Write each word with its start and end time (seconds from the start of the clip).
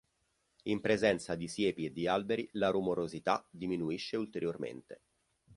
In 0.63 0.81
presenza 0.81 1.35
di 1.35 1.47
siepi 1.47 1.85
e 1.85 1.91
di 1.91 2.07
alberi 2.07 2.49
la 2.53 2.69
rumorosità 2.71 3.45
diminuisce 3.51 4.17
ulteriormente. 4.17 5.01